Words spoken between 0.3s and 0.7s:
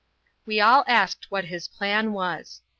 We